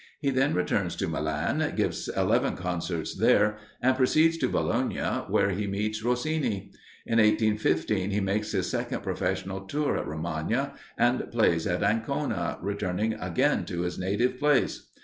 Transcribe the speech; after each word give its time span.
He 0.19 0.31
then 0.31 0.55
returns 0.55 0.95
to 0.95 1.07
Milan, 1.07 1.73
gives 1.75 2.07
eleven 2.07 2.55
concerts 2.57 3.13
there, 3.13 3.57
and 3.83 3.95
proceeds 3.95 4.35
to 4.39 4.49
Bologna, 4.49 4.97
where 5.29 5.51
he 5.51 5.67
meets 5.67 6.01
Rossini. 6.01 6.71
In 7.05 7.19
1815, 7.19 8.09
he 8.09 8.19
makes 8.19 8.51
his 8.51 8.65
second 8.67 9.03
professional 9.03 9.59
tour 9.67 9.97
in 9.97 10.07
Romagna, 10.09 10.73
and 10.97 11.29
plays 11.29 11.67
at 11.67 11.83
Ancona, 11.83 12.57
returning 12.63 13.13
again 13.13 13.63
to 13.65 13.81
his 13.81 13.99
native 13.99 14.39
place. 14.39 14.87